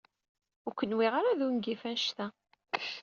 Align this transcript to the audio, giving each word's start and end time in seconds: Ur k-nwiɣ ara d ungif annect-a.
Ur 0.65 0.73
k-nwiɣ 0.73 1.13
ara 1.19 1.39
d 1.39 1.41
ungif 1.47 1.81
annect-a. 1.91 2.27